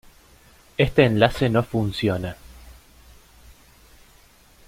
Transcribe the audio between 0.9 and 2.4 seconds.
enlace no funciona.